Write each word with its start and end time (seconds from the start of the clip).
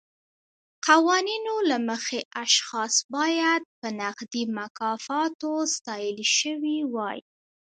قوانینو 0.87 1.55
له 1.69 1.77
مخې 1.89 2.19
اشخاص 2.45 2.93
باید 3.15 3.61
په 3.79 3.87
نغدي 3.99 4.43
مکافاتو 4.57 5.51
ستایل 5.75 6.19
شوي 6.37 6.77
وای. 6.93 7.19